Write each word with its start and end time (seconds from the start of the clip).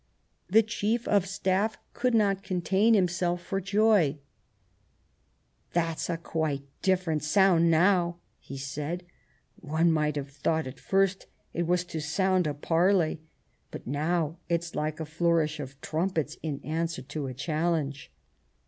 The 0.49 0.63
Chief 0.63 1.07
of 1.07 1.27
Staff 1.27 1.77
could 1.93 2.15
not 2.15 2.41
contain 2.41 2.95
himself 2.95 3.39
for 3.39 3.61
J03'." 3.61 4.17
That's 5.73 6.09
a 6.09 6.17
quite 6.17 6.63
different 6.81 7.21
sound 7.23 7.69
now," 7.69 8.17
he 8.39 8.57
said;" 8.57 9.05
one 9.57 9.91
might 9.91 10.15
have 10.15 10.31
thought 10.31 10.65
at 10.65 10.79
first 10.79 11.27
it 11.53 11.67
was 11.67 11.83
to 11.83 11.99
sound 12.01 12.47
a 12.47 12.55
parley; 12.55 13.21
but 13.69 13.85
now 13.85 14.39
it's 14.49 14.73
like 14.73 14.99
a 14.99 15.05
flourish 15.05 15.59
of 15.59 15.79
trumpets 15.81 16.35
in 16.41 16.61
answer 16.63 17.03
to 17.03 17.27
a 17.27 17.35
challenge." 17.35 18.11